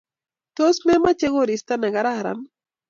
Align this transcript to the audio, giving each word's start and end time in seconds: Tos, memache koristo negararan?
Tos, 0.59 0.77
memache 0.89 1.27
koristo 1.37 1.73
negararan? 1.83 2.39